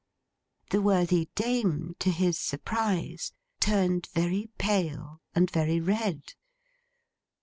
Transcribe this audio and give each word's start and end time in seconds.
The 0.71 0.81
worthy 0.81 1.29
dame, 1.35 1.95
to 1.99 2.09
his 2.09 2.35
surprise, 2.39 3.33
turned 3.59 4.07
very 4.15 4.49
pale 4.57 5.21
and 5.35 5.47
very 5.47 5.79
red. 5.79 6.33